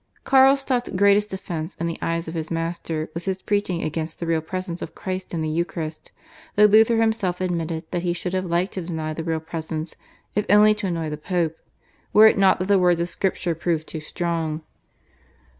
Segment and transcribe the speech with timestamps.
[0.23, 4.41] Carlstadt's greatest offence in the eyes of his master was his preaching against the Real
[4.41, 6.11] Presence of Christ in the Eucharist,
[6.55, 9.95] though Luther himself admitted that he should have liked to deny the Real Presence
[10.33, 11.55] if only to annoy the Pope,
[12.13, 14.63] were it not that the words of Scripture proved too strong.